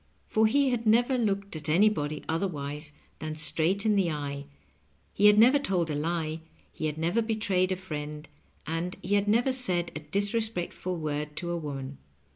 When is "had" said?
0.71-0.87, 5.27-5.37, 6.87-6.97, 9.13-9.27